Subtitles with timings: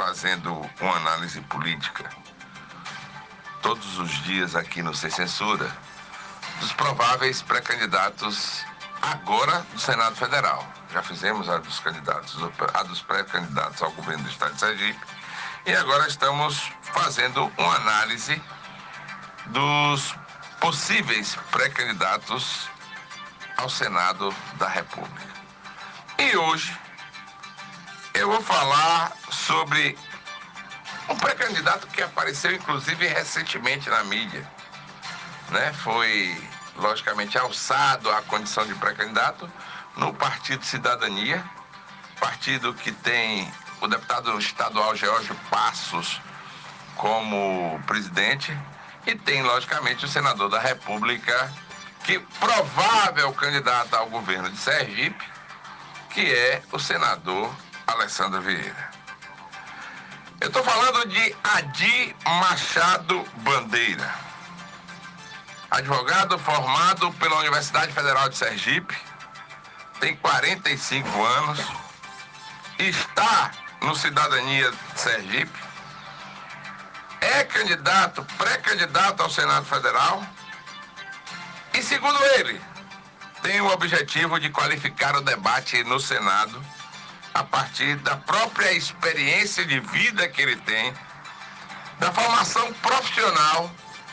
[0.00, 2.08] fazendo uma análise política
[3.60, 5.70] todos os dias aqui no Sem Censura
[6.58, 8.64] dos prováveis pré-candidatos
[9.02, 10.66] agora do Senado Federal.
[10.90, 12.34] Já fizemos a dos candidatos,
[12.72, 15.00] a dos pré-candidatos ao governo do Estado de Sergipe
[15.66, 18.42] e agora estamos fazendo uma análise
[19.48, 20.14] dos
[20.60, 22.70] possíveis pré-candidatos
[23.58, 25.28] ao Senado da República.
[26.18, 26.74] E hoje
[28.20, 29.96] eu vou falar sobre
[31.08, 34.46] um pré-candidato que apareceu inclusive recentemente na mídia.
[35.48, 35.72] Né?
[35.72, 36.36] Foi
[36.76, 39.50] logicamente alçado à condição de pré-candidato
[39.96, 41.42] no Partido Cidadania,
[42.18, 46.20] partido que tem o deputado estadual George Passos
[46.96, 48.54] como presidente
[49.06, 51.50] e tem logicamente o senador da República
[52.04, 55.24] que provável candidato ao governo de Sergipe,
[56.10, 57.50] que é o senador
[57.90, 58.90] Alessandro Vieira.
[60.40, 64.14] Eu estou falando de Adi Machado Bandeira,
[65.70, 68.96] advogado formado pela Universidade Federal de Sergipe,
[70.00, 71.60] tem 45 anos,
[72.78, 73.50] está
[73.82, 75.58] no Cidadania Sergipe,
[77.20, 80.24] é candidato, pré-candidato ao Senado Federal
[81.74, 82.60] e, segundo ele,
[83.42, 86.64] tem o objetivo de qualificar o debate no Senado
[87.34, 90.92] a partir da própria experiência de vida que ele tem,
[91.98, 93.70] da formação profissional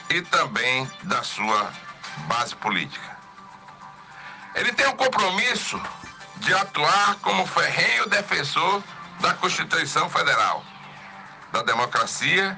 [0.09, 1.72] e também da sua
[2.28, 3.18] base política.
[4.56, 5.82] Ele tem o compromisso
[6.38, 8.84] de atuar como ferrenho defensor
[9.20, 10.64] da Constituição Federal,
[11.52, 12.58] da democracia,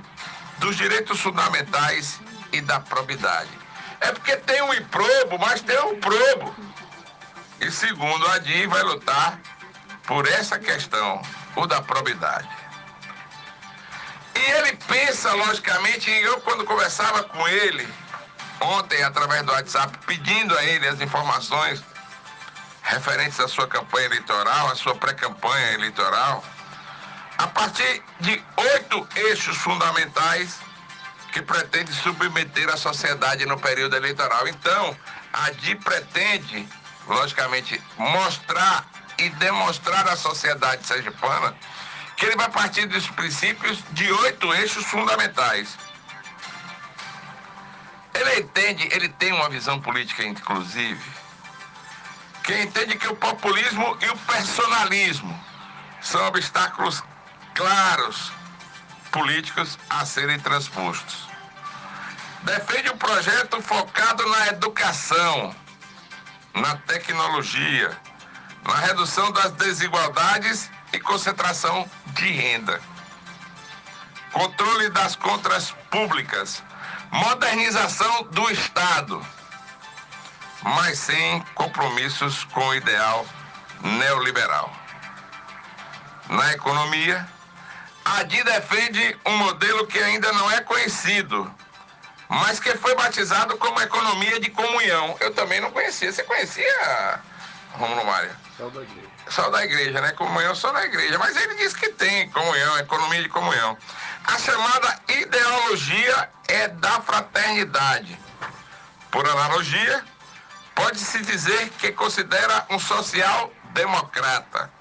[0.57, 2.19] dos direitos fundamentais
[2.51, 3.49] e da probidade.
[4.01, 6.55] É porque tem um improbo, mas tem um probo.
[7.59, 9.39] E segundo a DI, vai lutar
[10.09, 11.21] por essa questão,
[11.55, 12.49] o da probidade.
[14.33, 17.87] E ele pensa, logicamente, e eu quando conversava com ele,
[18.59, 21.83] ontem, através do WhatsApp, pedindo a ele as informações
[22.81, 26.43] referentes à sua campanha eleitoral, à sua pré-campanha eleitoral,
[27.37, 30.57] a partir de oito eixos fundamentais
[31.31, 34.47] que pretende submeter a sociedade no período eleitoral.
[34.47, 34.97] Então,
[35.31, 36.67] a DI pretende,
[37.07, 38.88] logicamente, mostrar
[39.19, 41.55] e demonstrar à sociedade sergipana
[42.15, 45.77] que ele vai partir dos princípios de oito eixos fundamentais.
[48.13, 51.01] Ele entende, ele tem uma visão política, inclusive,
[52.43, 55.39] que entende que o populismo e o personalismo
[56.01, 57.01] são obstáculos
[57.55, 58.31] claros
[59.11, 61.27] políticos a serem transpostos.
[62.43, 65.55] Defende um projeto focado na educação,
[66.53, 67.97] na tecnologia,
[68.63, 72.81] na redução das desigualdades e concentração de renda,
[74.31, 76.63] controle das contas públicas,
[77.11, 79.25] modernização do Estado,
[80.63, 83.25] mas sem compromissos com o ideal
[83.81, 84.71] neoliberal.
[86.29, 87.27] Na economia,
[88.05, 91.51] a DI defende um modelo que ainda não é conhecido,
[92.27, 95.17] mas que foi batizado como economia de comunhão.
[95.19, 96.11] Eu também não conhecia.
[96.11, 97.19] Você conhecia,
[97.73, 98.31] Romulo Mário?
[98.57, 99.09] Só da igreja.
[99.29, 100.11] Só da igreja, né?
[100.11, 101.17] Comunhão só da igreja.
[101.17, 103.77] Mas ele diz que tem comunhão, economia de comunhão.
[104.25, 108.19] A chamada ideologia é da fraternidade.
[109.11, 110.03] Por analogia,
[110.75, 114.71] pode-se dizer que considera um social democrata.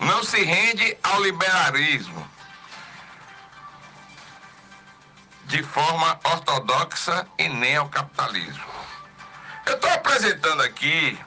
[0.00, 2.30] Não se rende ao liberalismo
[5.46, 8.64] de forma ortodoxa e nem ao capitalismo.
[9.66, 11.18] Eu estou apresentando aqui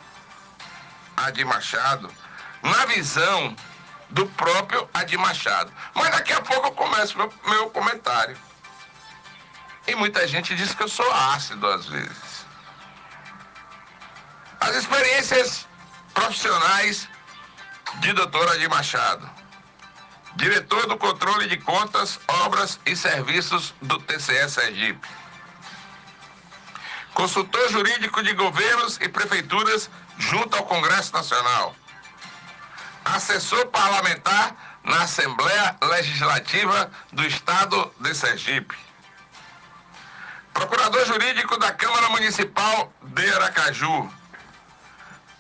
[1.17, 2.11] Adi Machado
[2.61, 3.55] na visão
[4.09, 5.71] do próprio Adi Machado.
[5.93, 8.37] Mas daqui a pouco eu começo meu, meu comentário.
[9.87, 12.45] E muita gente diz que eu sou ácido às vezes.
[14.59, 15.67] As experiências
[16.13, 17.07] profissionais
[17.99, 19.29] de doutor Adi Machado,
[20.35, 25.07] diretor do controle de contas, obras e serviços do TCE Sergipe
[27.16, 31.73] consultor jurídico de governos e prefeituras junto ao Congresso Nacional,
[33.06, 34.53] assessor parlamentar
[34.84, 38.76] na Assembleia Legislativa do Estado de Sergipe,
[40.53, 44.12] procurador jurídico da Câmara Municipal de Aracaju,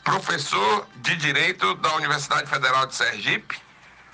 [0.03, 3.59] professor de Direito da Universidade Federal de Sergipe,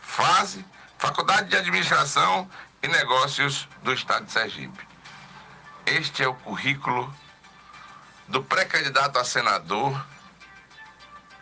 [0.02, 0.66] FASE,
[0.98, 2.50] Faculdade de Administração
[2.81, 4.88] e Negócios do Estado de Sergipe.
[5.86, 7.13] Este é o currículo
[8.27, 10.06] do pré-candidato a senador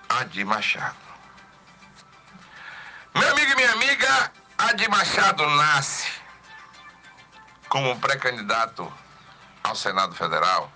[0.09, 0.97] Adi Machado.
[3.13, 6.11] Meu amigo e minha amiga, Adi Machado nasce
[7.67, 8.91] como pré-candidato
[9.63, 10.71] ao Senado Federal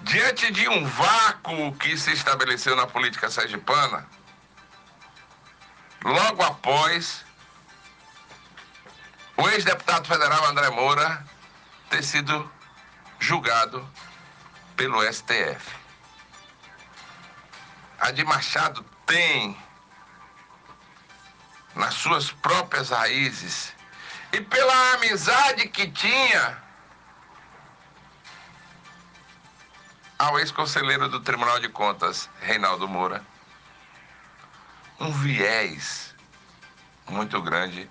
[0.00, 4.06] diante de um vácuo que se estabeleceu na política sergipana
[6.04, 7.24] logo após
[9.36, 11.24] o ex-deputado federal André Moura
[11.88, 12.50] ter sido
[13.18, 13.88] julgado
[14.76, 15.74] pelo STF.
[18.00, 19.56] Adi Machado tem
[21.74, 23.74] nas suas próprias raízes
[24.32, 26.62] e pela amizade que tinha
[30.18, 33.24] ao ex-conselheiro do Tribunal de Contas, Reinaldo Moura,
[34.98, 36.14] um viés
[37.08, 37.90] muito grande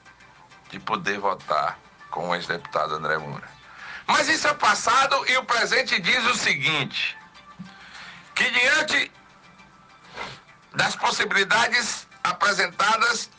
[0.69, 1.77] de poder votar
[2.09, 3.47] com o ex-deputado André Moura.
[4.07, 7.17] Mas isso é passado e o presente diz o seguinte:
[8.35, 9.11] que diante
[10.73, 13.29] das possibilidades apresentadas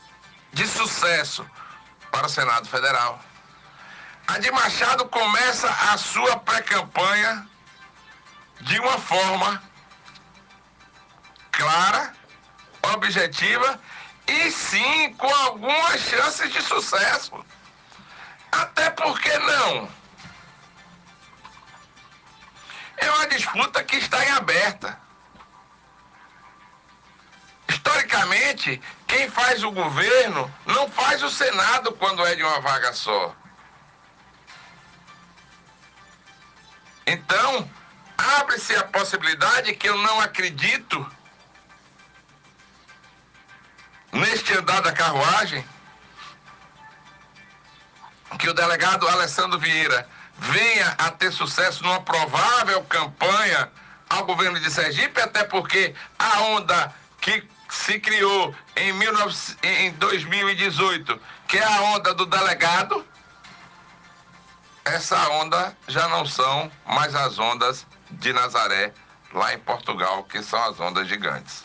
[0.52, 1.46] de sucesso
[2.11, 3.20] para o Senado Federal,
[4.26, 7.46] a de Machado começa a sua pré-campanha
[8.60, 9.62] de uma forma
[11.52, 12.12] clara,
[12.94, 13.81] objetiva
[14.26, 17.44] e sim com algumas chances de sucesso.
[18.52, 19.88] Até porque não?
[22.96, 24.99] É uma disputa que está em aberta.
[27.69, 33.35] Historicamente, quem faz o governo não faz o Senado quando é de uma vaga só.
[37.06, 37.70] Então,
[38.17, 41.11] abre-se a possibilidade que eu não acredito
[44.12, 45.64] neste andar da carruagem
[48.38, 50.08] que o delegado Alessandro Vieira
[50.38, 53.70] venha a ter sucesso numa provável campanha
[54.08, 61.20] ao governo de Sergipe, até porque a onda que se criou em, 19, em 2018,
[61.48, 63.04] que é a onda do delegado,
[64.84, 68.92] essa onda já não são mais as ondas de Nazaré,
[69.32, 71.64] lá em Portugal, que são as ondas gigantes.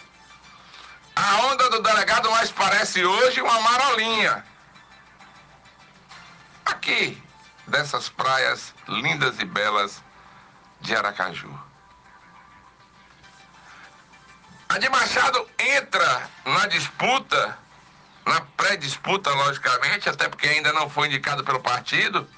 [1.16, 4.46] A onda do delegado mais parece hoje uma marolinha.
[6.66, 7.22] Aqui,
[7.70, 10.04] dessas praias lindas e belas
[10.82, 11.70] de Aracaju.
[14.68, 17.58] A de Machado entra na disputa,
[18.26, 22.30] na pré-disputa, logicamente, até porque ainda não foi indicado pelo partido,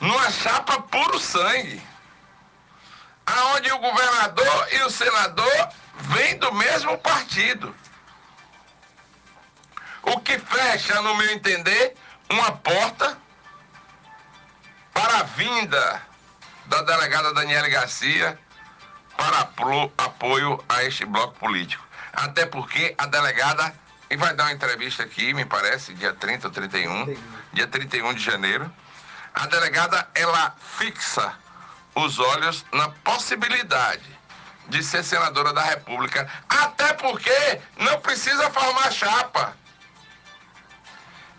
[0.00, 1.82] numa chapa puro sangue,
[3.26, 7.74] aonde o governador e o senador vêm do mesmo partido.
[10.02, 11.94] O que fecha, no meu entender,
[12.30, 13.18] uma porta
[14.92, 16.02] para a vinda
[16.66, 18.38] da delegada Daniela Garcia
[19.16, 19.48] para
[19.98, 21.84] apoio a este bloco político.
[22.12, 23.74] Até porque a delegada
[24.10, 27.16] e vai dar uma entrevista aqui, me parece, dia 30 ou 31,
[27.52, 28.70] dia 31 de janeiro.
[29.32, 31.32] A delegada ela fixa
[31.94, 34.18] os olhos na possibilidade
[34.68, 39.56] de ser senadora da República, até porque não precisa formar chapa.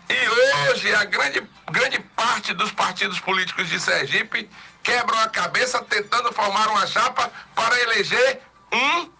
[0.08, 4.50] E hoje a grande, grande parte dos partidos políticos de Sergipe
[4.82, 8.40] quebram a cabeça tentando formar uma chapa para eleger
[8.72, 9.10] um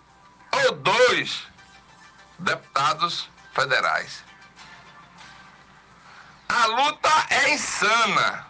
[0.64, 1.42] ou dois
[2.38, 4.24] deputados federais.
[6.48, 8.46] A luta é insana.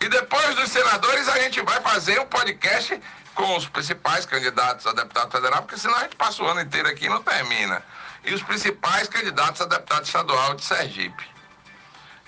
[0.00, 3.00] E depois dos senadores a gente vai fazer um podcast
[3.34, 6.88] com os principais candidatos a deputado federal, porque senão a gente passa o ano inteiro
[6.88, 7.82] aqui e não termina
[8.26, 11.35] e os principais candidatos a deputado estadual de Sergipe.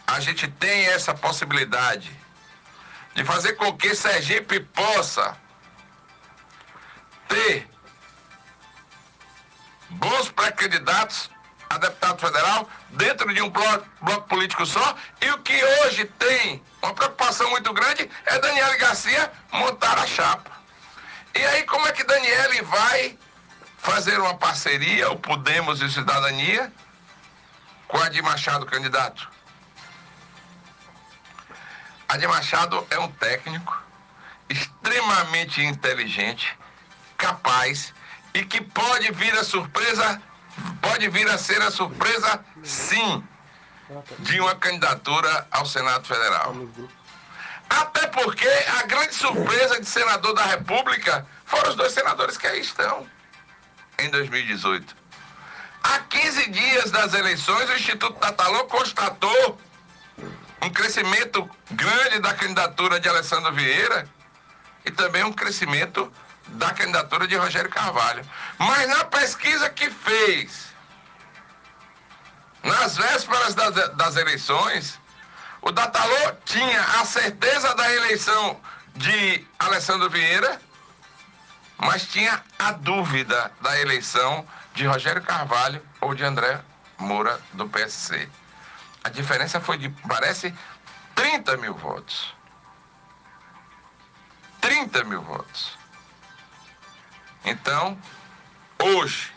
[0.08, 2.10] A gente tem essa possibilidade
[3.14, 5.36] de fazer com que Sergipe possa
[7.28, 7.68] ter
[9.90, 11.30] bons pré-candidatos
[11.68, 14.96] a deputado federal dentro de um bloco, bloco, político só.
[15.20, 20.50] E o que hoje tem uma preocupação muito grande é Daniele Garcia montar a chapa.
[21.34, 23.18] E aí, como é que Daniele vai
[23.76, 26.72] fazer uma parceria, o Podemos e Cidadania,
[27.86, 29.37] com a de Machado candidato.
[32.08, 33.78] A de Machado é um técnico
[34.48, 36.56] extremamente inteligente,
[37.18, 37.92] capaz
[38.32, 40.22] e que pode vir a surpresa,
[40.80, 43.22] pode vir a ser a surpresa, sim,
[44.20, 46.54] de uma candidatura ao Senado Federal.
[47.68, 48.48] Até porque
[48.80, 53.06] a grande surpresa de senador da República foram os dois senadores que aí estão
[53.98, 54.96] em 2018.
[55.82, 59.60] Há 15 dias das eleições, o Instituto Tatalô constatou
[60.62, 64.08] um crescimento grande da candidatura de Alessandro Vieira
[64.84, 66.12] e também um crescimento
[66.48, 68.24] da candidatura de Rogério Carvalho.
[68.58, 70.68] Mas na pesquisa que fez
[72.62, 74.98] nas vésperas das, das eleições,
[75.62, 78.60] o Datalô tinha a certeza da eleição
[78.94, 80.60] de Alessandro Vieira,
[81.76, 86.60] mas tinha a dúvida da eleição de Rogério Carvalho ou de André
[86.98, 88.28] Moura do PSC.
[89.08, 90.54] A diferença foi de, parece,
[91.14, 92.36] 30 mil votos.
[94.60, 95.78] 30 mil votos.
[97.42, 97.98] Então,
[98.78, 99.32] hoje,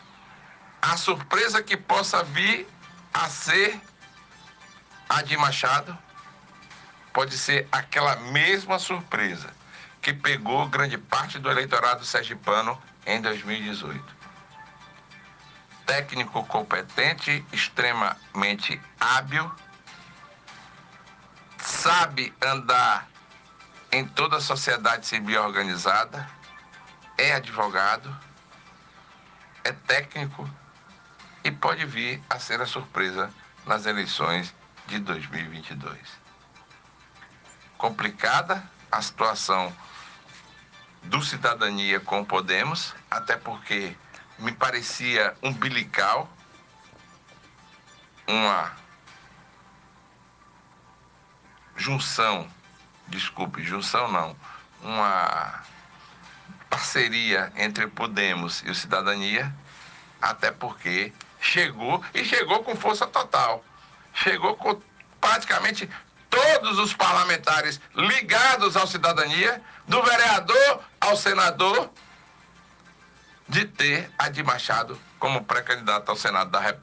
[0.82, 2.68] a surpresa que possa vir
[3.14, 3.80] a ser
[5.08, 5.96] a de Machado
[7.10, 9.54] pode ser aquela mesma surpresa
[10.02, 14.21] que pegou grande parte do eleitorado sergipano em 2018.
[15.92, 19.52] Técnico competente, extremamente hábil,
[21.58, 23.06] sabe andar
[23.92, 26.26] em toda a sociedade civil organizada,
[27.18, 28.08] é advogado,
[29.64, 30.48] é técnico
[31.44, 33.30] e pode vir a ser a surpresa
[33.66, 34.54] nas eleições
[34.86, 35.94] de 2022.
[37.76, 39.70] Complicada a situação
[41.02, 43.94] do cidadania com Podemos, até porque
[44.38, 46.28] me parecia umbilical
[48.26, 48.72] uma
[51.76, 52.48] junção,
[53.08, 54.36] desculpe, junção não,
[54.82, 55.62] uma
[56.70, 59.54] parceria entre Podemos e o Cidadania,
[60.20, 63.64] até porque chegou e chegou com força total.
[64.14, 64.80] Chegou com
[65.20, 65.88] praticamente
[66.30, 71.90] todos os parlamentares ligados à cidadania, do vereador ao senador,
[73.52, 76.82] de ter a de Machado como pré-candidato ao Senado da República.